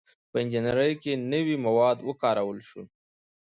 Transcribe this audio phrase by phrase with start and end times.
[0.31, 2.87] •په انجینرۍ کې نوي مواد وکارول شول.